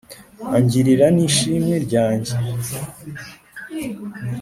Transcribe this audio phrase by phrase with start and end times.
[0.57, 2.35] angirira ni shimwe ryange